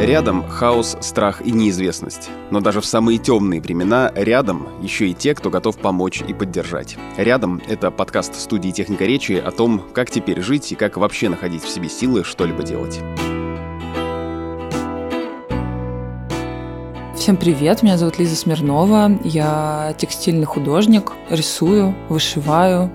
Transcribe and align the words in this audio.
Рядом 0.00 0.48
хаос, 0.48 0.96
страх 1.02 1.42
и 1.42 1.52
неизвестность. 1.52 2.30
Но 2.50 2.60
даже 2.62 2.80
в 2.80 2.86
самые 2.86 3.18
темные 3.18 3.60
времена 3.60 4.10
рядом 4.14 4.66
еще 4.80 5.08
и 5.08 5.12
те, 5.12 5.34
кто 5.34 5.50
готов 5.50 5.76
помочь 5.76 6.22
и 6.26 6.32
поддержать. 6.32 6.96
Рядом— 7.18 7.60
это 7.68 7.90
подкаст 7.90 8.34
студии 8.34 8.70
«Техника 8.70 9.04
речи» 9.04 9.32
о 9.32 9.50
том, 9.50 9.82
как 9.92 10.10
теперь 10.10 10.40
жить 10.40 10.72
и 10.72 10.74
как 10.74 10.96
вообще 10.96 11.28
находить 11.28 11.62
в 11.64 11.68
себе 11.68 11.90
силы 11.90 12.24
что-либо 12.24 12.62
делать. 12.62 12.98
Всем 17.14 17.36
привет, 17.36 17.82
меня 17.82 17.98
зовут 17.98 18.18
Лиза 18.18 18.36
Смирнова, 18.36 19.20
я 19.24 19.94
текстильный 19.98 20.46
художник, 20.46 21.12
рисую, 21.28 21.94
вышиваю, 22.08 22.90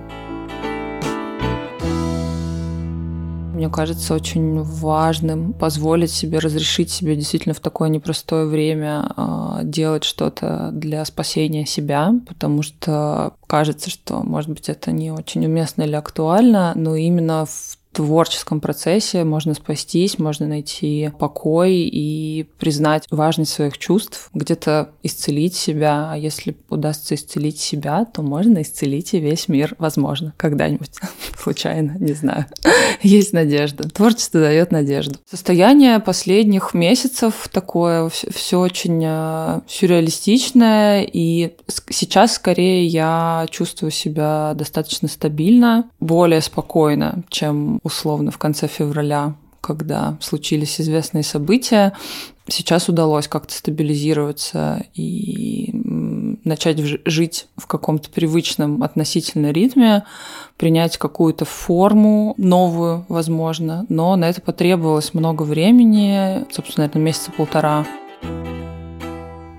Мне 3.66 3.72
кажется 3.72 4.14
очень 4.14 4.62
важным 4.62 5.52
позволить 5.52 6.12
себе, 6.12 6.38
разрешить 6.38 6.88
себе 6.88 7.16
действительно 7.16 7.52
в 7.52 7.58
такое 7.58 7.88
непростое 7.88 8.46
время 8.46 9.10
э, 9.16 9.60
делать 9.64 10.04
что-то 10.04 10.70
для 10.72 11.04
спасения 11.04 11.66
себя, 11.66 12.14
потому 12.28 12.62
что 12.62 13.34
кажется, 13.48 13.90
что, 13.90 14.22
может 14.22 14.50
быть, 14.50 14.68
это 14.68 14.92
не 14.92 15.10
очень 15.10 15.44
уместно 15.44 15.82
или 15.82 15.96
актуально, 15.96 16.74
но 16.76 16.94
именно 16.94 17.44
в 17.44 17.76
творческом 17.96 18.60
процессе 18.60 19.24
можно 19.24 19.54
спастись, 19.54 20.18
можно 20.18 20.46
найти 20.46 21.10
покой 21.18 21.76
и 21.76 22.46
признать 22.58 23.06
важность 23.10 23.54
своих 23.54 23.78
чувств, 23.78 24.28
где-то 24.34 24.90
исцелить 25.02 25.56
себя. 25.56 26.10
А 26.12 26.16
если 26.16 26.58
удастся 26.68 27.14
исцелить 27.14 27.58
себя, 27.58 28.04
то 28.04 28.20
можно 28.20 28.60
исцелить 28.60 29.14
и 29.14 29.18
весь 29.18 29.48
мир, 29.48 29.74
возможно, 29.78 30.34
когда-нибудь. 30.36 30.90
Случайно, 31.38 31.96
не 31.98 32.12
знаю. 32.12 32.44
Есть 33.02 33.32
надежда. 33.32 33.88
Творчество 33.88 34.40
дает 34.40 34.72
надежду. 34.72 35.14
Состояние 35.24 35.98
последних 35.98 36.74
месяцев 36.74 37.48
такое 37.50 38.10
все 38.10 38.60
очень 38.60 39.02
э, 39.06 39.60
сюрреалистичное, 39.66 41.08
и 41.10 41.54
сейчас 41.88 42.34
скорее 42.34 42.86
я 42.86 43.46
чувствую 43.50 43.90
себя 43.90 44.52
достаточно 44.54 45.08
стабильно, 45.08 45.88
более 45.98 46.42
спокойно, 46.42 47.22
чем 47.30 47.80
условно 47.86 48.30
в 48.30 48.38
конце 48.38 48.66
февраля, 48.66 49.34
когда 49.60 50.18
случились 50.20 50.80
известные 50.80 51.22
события, 51.22 51.92
сейчас 52.48 52.88
удалось 52.88 53.28
как-то 53.28 53.54
стабилизироваться 53.54 54.84
и 54.94 55.70
начать 56.44 56.78
жить 57.04 57.48
в 57.56 57.66
каком-то 57.66 58.10
привычном 58.10 58.82
относительно 58.82 59.50
ритме, 59.50 60.04
принять 60.56 60.98
какую-то 60.98 61.44
форму 61.44 62.34
новую, 62.36 63.04
возможно, 63.08 63.86
но 63.88 64.14
на 64.16 64.28
это 64.28 64.40
потребовалось 64.40 65.14
много 65.14 65.42
времени, 65.42 66.44
собственно, 66.52 66.84
это 66.84 66.98
месяца 66.98 67.32
полтора 67.32 67.86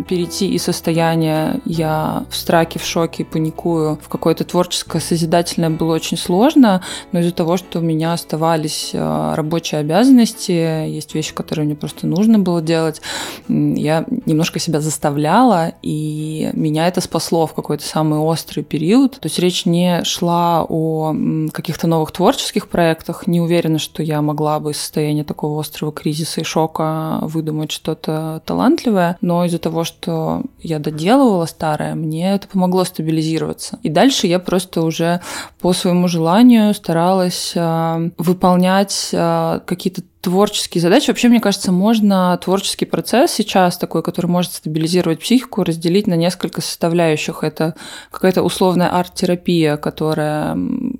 перейти 0.08 0.50
из 0.50 0.64
состояния 0.64 1.60
«я 1.66 2.26
в 2.30 2.36
страке, 2.36 2.80
в 2.80 2.86
шоке, 2.86 3.26
паникую» 3.26 4.00
в 4.02 4.10
какое-то 4.10 4.44
творческое, 4.44 5.00
созидательное 5.00 5.70
было 5.70 5.94
очень 5.94 6.18
сложно, 6.18 6.82
но 7.12 7.20
из-за 7.20 7.32
того, 7.32 7.58
что 7.58 7.80
у 7.80 7.82
меня 7.82 8.14
оставались 8.14 8.92
э, 8.94 9.34
рабочие 9.36 9.82
обязанности, 9.82 10.52
есть 10.52 11.14
вещи, 11.14 11.34
которые 11.34 11.66
мне 11.66 11.76
просто 11.76 12.08
нужно 12.08 12.40
было 12.40 12.62
делать, 12.62 13.02
я 13.48 14.06
немножко 14.26 14.60
себя 14.60 14.82
заставляла, 14.82 15.74
и 15.82 16.50
меня 16.54 16.88
это 16.88 17.02
спасло 17.02 17.46
в 17.48 17.54
какой-то 17.54 17.86
самый 17.86 18.20
острый 18.20 18.62
период. 18.62 19.20
То 19.20 19.28
есть 19.28 19.40
речь 19.40 19.66
не 19.66 20.04
шла 20.04 20.66
о 20.68 21.16
каких-то 21.52 21.88
новых 21.88 22.12
творческих 22.12 22.68
проектах, 22.68 23.28
не 23.28 23.42
уверена, 23.42 23.80
что 23.80 24.04
я 24.04 24.22
могла 24.22 24.60
бы 24.60 24.72
из 24.72 24.78
состояния 24.78 25.24
такого 25.24 25.60
острого 25.60 25.92
кризиса 25.92 26.42
и 26.42 26.44
шока 26.44 27.20
выдумать 27.22 27.72
что-то 27.72 28.42
талантливое, 28.46 29.18
но 29.22 29.46
из-за 29.46 29.60
того, 29.60 29.84
что 29.84 29.97
что 30.00 30.44
я 30.60 30.80
доделывала 30.80 31.46
старое, 31.46 31.96
мне 31.96 32.34
это 32.34 32.48
помогло 32.48 32.84
стабилизироваться. 32.84 33.80
И 33.84 33.90
дальше 33.90 34.28
я 34.28 34.40
просто 34.40 34.82
уже 34.82 35.22
по 35.60 35.74
своему 35.74 36.08
желанию 36.08 36.74
старалась 36.74 37.54
э, 37.56 38.10
выполнять 38.18 39.10
э, 39.12 39.60
какие-то 39.66 40.04
творческие 40.22 40.82
задачи. 40.82 41.10
Вообще, 41.10 41.30
мне 41.30 41.40
кажется, 41.40 41.72
можно 41.72 42.38
творческий 42.44 42.86
процесс 42.86 43.32
сейчас 43.32 43.78
такой, 43.78 44.04
который 44.04 44.28
может 44.28 44.54
стабилизировать 44.54 45.20
психику, 45.20 45.64
разделить 45.64 46.08
на 46.08 46.16
несколько 46.16 46.62
составляющих. 46.62 47.44
Это 47.44 47.76
какая-то 48.12 48.44
условная 48.44 48.90
арт-терапия, 48.90 49.78
которая 49.78 50.58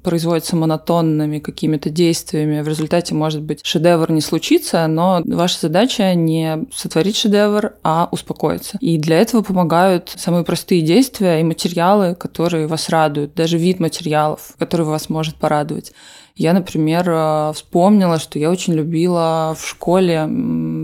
производится 0.08 0.56
монотонными 0.56 1.40
какими-то 1.40 1.90
действиями. 1.90 2.62
В 2.62 2.68
результате, 2.70 3.14
может 3.14 3.42
быть, 3.42 3.60
шедевр 3.66 4.10
не 4.10 4.22
случится, 4.22 4.88
но 4.88 5.22
ваша 5.26 5.60
задача 5.60 6.14
не 6.16 6.66
сотворить 6.74 7.18
шедевр, 7.18 7.74
а 7.84 8.08
успокоиться. 8.14 8.78
И 8.80 8.98
для 8.98 9.20
этого 9.20 9.42
помогают 9.42 10.14
самые 10.16 10.46
простые 10.46 10.82
действия 10.82 11.42
и 11.42 11.44
материалы, 11.44 12.16
которые 12.16 12.68
вас 12.68 12.88
радуют, 12.88 13.36
даже 13.36 13.58
вид 13.58 13.82
материалов, 13.82 14.54
который 14.58 14.86
вас 14.86 15.10
может 15.10 15.36
порадовать. 15.36 15.92
Я, 16.38 16.54
например, 16.54 17.10
э, 17.10 17.52
вспомнила, 17.56 18.20
что 18.20 18.38
я 18.38 18.52
очень 18.52 18.74
любила 18.74 19.56
в 19.60 19.68
школе 19.68 20.30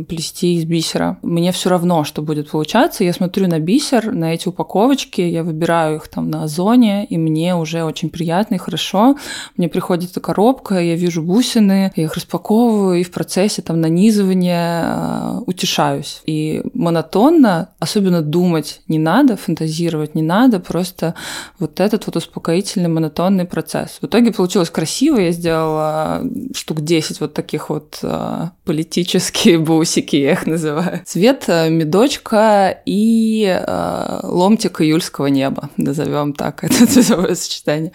плести 0.09 0.55
из 0.55 0.65
бисера. 0.65 1.19
Мне 1.21 1.51
все 1.51 1.69
равно, 1.69 2.03
что 2.03 2.23
будет 2.23 2.49
получаться. 2.49 3.03
Я 3.03 3.13
смотрю 3.13 3.47
на 3.47 3.59
бисер, 3.59 4.11
на 4.11 4.33
эти 4.33 4.47
упаковочки, 4.47 5.21
я 5.21 5.43
выбираю 5.43 5.97
их 5.97 6.07
там 6.07 6.31
на 6.31 6.43
озоне, 6.43 7.05
и 7.05 7.17
мне 7.17 7.55
уже 7.55 7.83
очень 7.83 8.09
приятно 8.09 8.55
и 8.55 8.57
хорошо. 8.57 9.15
Мне 9.55 9.69
приходит 9.69 10.09
эта 10.09 10.21
коробка, 10.21 10.79
я 10.79 10.95
вижу 10.95 11.21
бусины, 11.21 11.91
я 11.95 12.03
их 12.03 12.15
распаковываю, 12.15 12.99
и 12.99 13.03
в 13.03 13.11
процессе 13.11 13.61
там 13.61 13.79
нанизывания 13.79 14.85
э, 14.85 15.39
утешаюсь. 15.45 16.23
И 16.25 16.63
монотонно, 16.73 17.69
особенно 17.77 18.23
думать 18.23 18.81
не 18.87 18.97
надо, 18.97 19.37
фантазировать 19.37 20.15
не 20.15 20.23
надо, 20.23 20.59
просто 20.59 21.13
вот 21.59 21.79
этот 21.79 22.07
вот 22.07 22.15
успокоительный 22.15 22.89
монотонный 22.89 23.45
процесс. 23.45 23.99
В 24.01 24.05
итоге 24.05 24.31
получилось 24.31 24.71
красиво, 24.71 25.19
я 25.19 25.31
сделала 25.43 26.23
штук 26.55 26.81
10 26.81 27.19
вот 27.19 27.33
таких 27.33 27.69
вот 27.69 27.99
а, 28.01 28.51
политические 28.65 29.59
бусики, 29.59 30.15
я 30.15 30.33
их 30.33 30.47
называю. 30.47 31.01
Цвет 31.05 31.45
а, 31.47 31.67
медочка 31.67 32.81
и 32.85 33.45
а, 33.45 34.21
ломтик 34.23 34.81
июльского 34.81 35.27
неба, 35.27 35.69
назовем 35.75 36.33
так 36.33 36.63
это 36.63 36.87
цветовое 36.87 37.35
сочетание. 37.35 37.91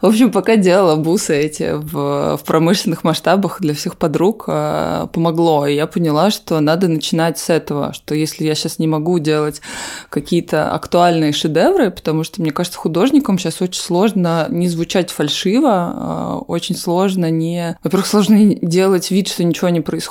В 0.00 0.06
общем, 0.06 0.30
пока 0.32 0.56
делала 0.56 0.96
бусы 0.96 1.36
эти 1.36 1.72
в, 1.74 2.38
в 2.38 2.44
промышленных 2.44 3.04
масштабах 3.04 3.60
для 3.60 3.74
всех 3.74 3.96
подруг, 3.98 4.44
а, 4.48 5.06
помогло. 5.08 5.66
И 5.66 5.74
я 5.74 5.86
поняла, 5.86 6.30
что 6.30 6.60
надо 6.60 6.88
начинать 6.88 7.38
с 7.38 7.50
этого, 7.50 7.92
что 7.92 8.14
если 8.14 8.44
я 8.44 8.54
сейчас 8.54 8.78
не 8.78 8.86
могу 8.86 9.18
делать 9.18 9.60
какие-то 10.08 10.72
актуальные 10.72 11.32
шедевры, 11.32 11.90
потому 11.90 12.24
что, 12.24 12.40
мне 12.40 12.52
кажется, 12.52 12.78
художникам 12.78 13.38
сейчас 13.38 13.60
очень 13.60 13.82
сложно 13.82 14.46
не 14.48 14.68
звучать 14.68 15.10
фальшиво, 15.10 15.70
а, 15.70 16.38
очень 16.46 16.76
сложно 16.76 17.30
не... 17.30 17.76
Во-первых, 17.84 18.06
сложно 18.06 18.54
делать 18.62 19.10
вид, 19.10 19.28
что 19.28 19.44
ничего 19.44 19.68
не 19.68 19.82
происходит, 19.82 20.05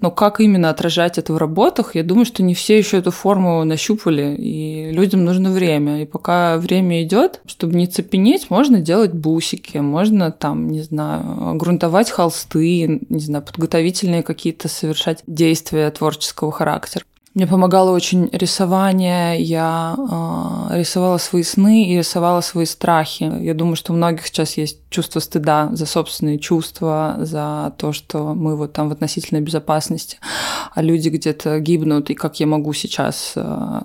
но 0.00 0.10
как 0.10 0.40
именно 0.40 0.70
отражать 0.70 1.18
это 1.18 1.32
в 1.32 1.38
работах, 1.38 1.94
я 1.94 2.02
думаю, 2.02 2.24
что 2.24 2.42
не 2.42 2.54
все 2.54 2.78
еще 2.78 2.98
эту 2.98 3.10
форму 3.10 3.64
нащупали, 3.64 4.34
и 4.36 4.90
людям 4.92 5.24
нужно 5.24 5.50
время. 5.50 6.02
И 6.02 6.06
пока 6.06 6.56
время 6.58 7.02
идет, 7.02 7.40
чтобы 7.46 7.74
не 7.74 7.86
цепенеть, 7.86 8.50
можно 8.50 8.80
делать 8.80 9.12
бусики, 9.12 9.78
можно 9.78 10.30
там, 10.30 10.68
не 10.68 10.82
знаю, 10.82 11.54
грунтовать 11.56 12.10
холсты, 12.10 13.00
не 13.08 13.20
знаю, 13.20 13.44
подготовительные 13.44 14.22
какие-то 14.22 14.68
совершать 14.68 15.22
действия 15.26 15.90
творческого 15.90 16.52
характера. 16.52 17.04
Мне 17.34 17.48
помогало 17.48 17.90
очень 17.90 18.28
рисование. 18.30 19.42
Я 19.42 19.96
э, 20.70 20.78
рисовала 20.78 21.18
свои 21.18 21.42
сны 21.42 21.84
и 21.84 21.98
рисовала 21.98 22.40
свои 22.42 22.64
страхи. 22.64 23.24
Я 23.40 23.54
думаю, 23.54 23.74
что 23.74 23.92
у 23.92 23.96
многих 23.96 24.28
сейчас 24.28 24.56
есть 24.56 24.78
чувство 24.88 25.18
стыда 25.18 25.70
за 25.72 25.84
собственные 25.84 26.38
чувства, 26.38 27.16
за 27.18 27.74
то, 27.76 27.92
что 27.92 28.34
мы 28.34 28.56
вот 28.56 28.72
там 28.72 28.88
в 28.88 28.92
относительной 28.92 29.40
безопасности, 29.40 30.18
а 30.72 30.80
люди 30.80 31.08
где-то 31.08 31.58
гибнут, 31.58 32.08
и 32.10 32.14
как 32.14 32.38
я 32.38 32.46
могу 32.46 32.72
сейчас 32.72 33.32
э, 33.34 33.80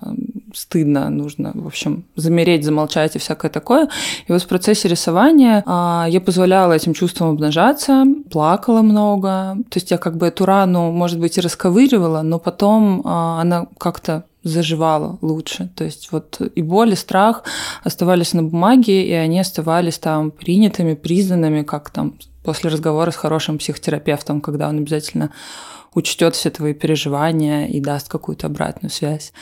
стыдно, 0.54 1.10
нужно, 1.10 1.52
в 1.54 1.68
общем, 1.68 2.04
замереть, 2.16 2.64
замолчать 2.64 3.16
и 3.16 3.20
всякое 3.20 3.50
такое. 3.50 3.90
И 4.28 4.32
вот 4.32 4.42
в 4.42 4.48
процессе 4.48 4.88
рисования 4.88 5.64
а, 5.66 6.08
я 6.10 6.22
позволяла 6.22 6.74
этим 6.74 6.94
чувствам 6.94 7.30
обнажаться, 7.30 8.06
плакала 8.32 8.82
много. 8.82 9.58
То 9.70 9.78
есть 9.78 9.92
я 9.92 9.98
как 9.98 10.18
бы 10.18 10.28
эту 10.28 10.46
рану, 10.46 10.92
может 10.92 11.20
быть, 11.20 11.38
и 11.38 11.42
расковыривала, 11.42 12.22
но 12.22 12.40
потом 12.40 13.02
а, 13.06 13.42
она 13.42 13.68
как-то 13.78 14.24
заживала 14.44 15.18
лучше. 15.22 15.70
То 15.76 15.84
есть 15.84 16.12
вот 16.12 16.42
и 16.56 16.62
боль, 16.62 16.94
и 16.94 16.96
страх 16.96 17.44
оставались 17.84 18.34
на 18.34 18.44
бумаге, 18.44 19.06
и 19.06 19.14
они 19.14 19.40
оставались 19.40 19.98
там 19.98 20.32
принятыми, 20.32 20.94
признанными, 20.94 21.64
как 21.64 21.90
там 21.90 22.16
после 22.44 22.70
разговора 22.70 23.12
с 23.12 23.16
хорошим 23.16 23.58
психотерапевтом, 23.58 24.42
когда 24.42 24.70
он 24.70 24.78
обязательно 24.78 25.32
учтет 25.94 26.36
все 26.36 26.50
твои 26.50 26.74
переживания 26.74 27.68
и 27.68 27.80
даст 27.80 28.10
какую-то 28.10 28.48
обратную 28.48 28.92
связь. 28.92 29.34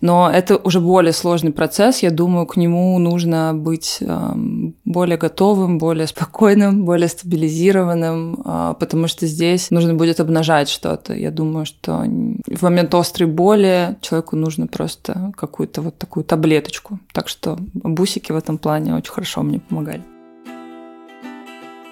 Но 0.00 0.30
это 0.30 0.56
уже 0.56 0.80
более 0.80 1.12
сложный 1.12 1.52
процесс. 1.52 2.02
Я 2.02 2.10
думаю, 2.10 2.46
к 2.46 2.56
нему 2.56 2.98
нужно 2.98 3.52
быть 3.54 3.98
эм, 4.00 4.74
более 4.84 5.16
готовым, 5.16 5.78
более 5.78 6.06
спокойным, 6.06 6.84
более 6.84 7.08
стабилизированным, 7.08 8.42
э, 8.44 8.74
потому 8.78 9.08
что 9.08 9.26
здесь 9.26 9.70
нужно 9.70 9.94
будет 9.94 10.20
обнажать 10.20 10.68
что-то. 10.68 11.14
Я 11.14 11.30
думаю, 11.30 11.64
что 11.64 12.04
в 12.46 12.62
момент 12.62 12.94
острой 12.94 13.28
боли 13.28 13.96
человеку 14.02 14.36
нужно 14.44 14.66
просто 14.66 15.32
какую-то 15.36 15.82
вот 15.82 15.98
такую 15.98 16.24
таблеточку. 16.24 16.98
Так 17.12 17.28
что 17.28 17.58
бусики 17.72 18.32
в 18.32 18.36
этом 18.36 18.58
плане 18.58 18.94
очень 18.94 19.12
хорошо 19.12 19.42
мне 19.42 19.58
помогали. 19.60 20.02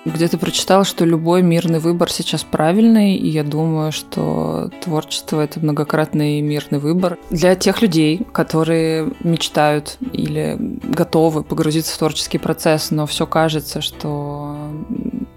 Где-то 0.04 0.37
прочитал, 0.37 0.82
что 0.82 1.04
любой 1.04 1.43
мирный 1.43 1.78
выбор 1.78 2.10
сейчас 2.10 2.43
правильный, 2.43 3.14
и 3.14 3.28
я 3.28 3.44
думаю, 3.44 3.93
что 3.93 4.69
творчество— 4.82 5.40
это 5.44 5.60
многократный 5.60 6.40
мирный 6.40 6.81
выбор. 6.81 7.19
Для 7.31 7.54
тех 7.54 7.82
людей, 7.82 8.26
которые 8.32 9.12
мечтают 9.20 9.99
или 10.12 10.56
готовы 10.58 11.44
погрузиться 11.44 11.94
в 11.94 11.99
творческий 11.99 12.38
процесс, 12.38 12.90
но 12.90 13.06
все 13.06 13.26
кажется, 13.26 13.81
что 13.81 14.56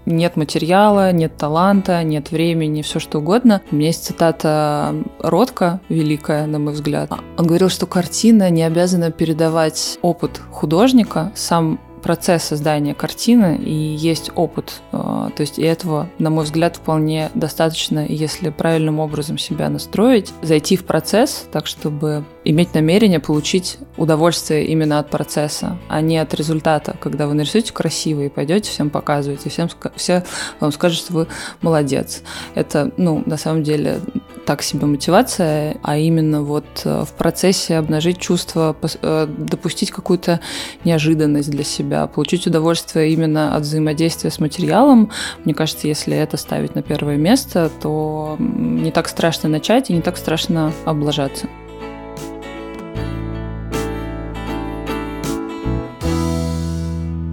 нет 0.06 0.36
материала, 0.36 1.12
нет 1.12 1.36
таланта, 1.36 2.02
нет 2.02 2.30
времени, 2.30 2.82
все 2.82 2.98
что 2.98 3.18
угодно. 3.18 3.62
У 3.70 3.76
меня 3.76 3.88
есть 3.88 4.04
цитата 4.04 4.94
Ротко, 5.18 5.80
великая, 5.88 6.46
на 6.46 6.58
мой 6.58 6.72
взгляд. 6.72 7.10
Он 7.36 7.46
говорил, 7.46 7.68
что 7.68 7.86
картина 7.86 8.48
не 8.50 8.62
обязана 8.62 9.10
передавать 9.10 9.98
опыт 10.02 10.40
художника, 10.50 11.32
сам 11.34 11.80
процесс 12.06 12.44
создания 12.44 12.94
картины 12.94 13.56
и 13.56 13.72
есть 13.72 14.30
опыт. 14.36 14.80
А, 14.92 15.30
то 15.30 15.40
есть 15.40 15.58
и 15.58 15.62
этого, 15.62 16.08
на 16.20 16.30
мой 16.30 16.44
взгляд, 16.44 16.76
вполне 16.76 17.30
достаточно, 17.34 18.06
если 18.06 18.50
правильным 18.50 19.00
образом 19.00 19.38
себя 19.38 19.68
настроить, 19.68 20.32
зайти 20.40 20.76
в 20.76 20.84
процесс 20.84 21.46
так, 21.50 21.66
чтобы 21.66 22.24
иметь 22.46 22.74
намерение 22.74 23.20
получить 23.20 23.78
удовольствие 23.96 24.66
именно 24.66 24.98
от 24.98 25.10
процесса, 25.10 25.78
а 25.88 26.00
не 26.00 26.18
от 26.18 26.32
результата. 26.34 26.96
Когда 27.00 27.26
вы 27.26 27.34
нарисуете 27.34 27.72
красиво 27.72 28.22
и 28.22 28.28
пойдете 28.28 28.70
всем 28.70 28.88
показываете, 28.90 29.50
всем, 29.50 29.68
все 29.96 30.24
вам 30.60 30.72
скажут, 30.72 30.98
что 30.98 31.12
вы 31.12 31.26
молодец. 31.60 32.22
Это, 32.54 32.92
ну, 32.96 33.22
на 33.26 33.36
самом 33.36 33.62
деле, 33.62 34.00
так 34.46 34.62
себе 34.62 34.86
мотивация, 34.86 35.76
а 35.82 35.98
именно 35.98 36.42
вот 36.42 36.64
э, 36.84 37.04
в 37.04 37.12
процессе 37.14 37.76
обнажить 37.76 38.18
чувство, 38.18 38.76
э, 39.02 39.26
допустить 39.26 39.90
какую-то 39.90 40.40
неожиданность 40.84 41.50
для 41.50 41.64
себя, 41.64 42.06
получить 42.06 42.46
удовольствие 42.46 43.12
именно 43.12 43.56
от 43.56 43.62
взаимодействия 43.62 44.30
с 44.30 44.38
материалом. 44.38 45.10
Мне 45.44 45.52
кажется, 45.52 45.88
если 45.88 46.16
это 46.16 46.36
ставить 46.36 46.76
на 46.76 46.82
первое 46.82 47.16
место, 47.16 47.70
то 47.82 48.36
не 48.38 48.92
так 48.92 49.08
страшно 49.08 49.48
начать 49.48 49.90
и 49.90 49.92
не 49.92 50.00
так 50.00 50.16
страшно 50.16 50.72
облажаться. 50.84 51.48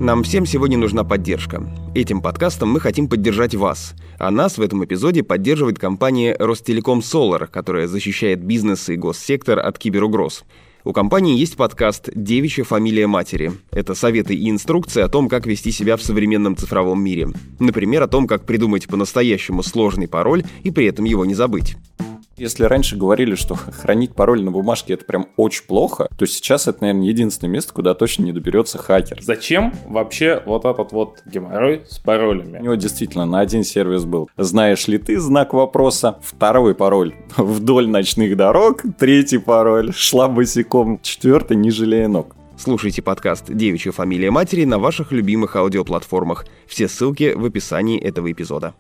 Нам 0.03 0.23
всем 0.23 0.45
сегодня 0.45 0.77
нужна 0.77 1.05
поддержка. 1.05 1.65
Этим 1.95 2.21
подкастом 2.21 2.69
мы 2.69 2.81
хотим 2.81 3.07
поддержать 3.07 3.55
вас. 3.55 3.93
А 4.19 4.31
нас 4.31 4.57
в 4.57 4.61
этом 4.61 4.83
эпизоде 4.83 5.23
поддерживает 5.23 5.79
компания 5.79 6.35
Ростелеком 6.37 6.99
Solar, 6.99 7.47
которая 7.47 7.87
защищает 7.87 8.43
бизнес 8.43 8.89
и 8.89 8.97
госсектор 8.97 9.59
от 9.59 9.79
киберугроз. 9.79 10.43
У 10.83 10.91
компании 10.91 11.37
есть 11.37 11.55
подкаст 11.55 12.09
«Девичья 12.13 12.65
фамилия 12.65 13.07
матери». 13.07 13.53
Это 13.71 13.95
советы 13.95 14.35
и 14.35 14.49
инструкции 14.49 15.01
о 15.01 15.07
том, 15.07 15.29
как 15.29 15.45
вести 15.45 15.71
себя 15.71 15.95
в 15.95 16.03
современном 16.03 16.57
цифровом 16.57 17.01
мире. 17.01 17.29
Например, 17.59 18.03
о 18.03 18.09
том, 18.09 18.27
как 18.27 18.45
придумать 18.45 18.87
по-настоящему 18.87 19.63
сложный 19.63 20.09
пароль 20.09 20.43
и 20.63 20.71
при 20.71 20.85
этом 20.85 21.05
его 21.05 21.23
не 21.23 21.33
забыть. 21.33 21.77
Если 22.35 22.63
раньше 22.63 22.95
говорили, 22.95 23.35
что 23.35 23.55
хранить 23.81 24.15
пароль 24.15 24.43
на 24.43 24.51
бумажке 24.51 24.93
это 24.93 25.05
прям 25.05 25.27
очень 25.37 25.65
плохо, 25.65 26.07
то 26.17 26.25
сейчас 26.25 26.67
это, 26.67 26.81
наверное, 26.81 27.07
единственное 27.07 27.51
место, 27.51 27.73
куда 27.73 27.93
точно 27.93 28.23
не 28.23 28.31
доберется 28.31 28.77
хакер. 28.77 29.21
Зачем 29.21 29.73
вообще 29.87 30.41
вот 30.45 30.65
этот 30.65 30.91
вот 30.91 31.21
геморрой 31.25 31.83
с 31.87 31.99
паролями? 31.99 32.59
У 32.59 32.63
него 32.63 32.75
действительно 32.75 33.25
на 33.25 33.39
один 33.39 33.63
сервис 33.63 34.05
был. 34.05 34.29
Знаешь 34.37 34.87
ли 34.87 34.97
ты 34.97 35.19
знак 35.19 35.53
вопроса? 35.53 36.17
Второй 36.23 36.73
пароль 36.73 37.13
вдоль 37.37 37.87
ночных 37.87 38.35
дорог. 38.35 38.81
Третий 38.97 39.37
пароль 39.37 39.93
шла 39.93 40.27
босиком. 40.27 40.99
Четвертый 41.01 41.57
не 41.57 41.69
жалея 41.69 42.07
ног. 42.07 42.35
Слушайте 42.57 43.01
подкаст 43.01 43.45
«Девичья 43.51 43.91
фамилия 43.91 44.31
матери» 44.31 44.63
на 44.63 44.79
ваших 44.79 45.11
любимых 45.11 45.55
аудиоплатформах. 45.55 46.45
Все 46.65 46.87
ссылки 46.87 47.33
в 47.35 47.45
описании 47.45 47.99
этого 47.99 48.31
эпизода. 48.31 48.73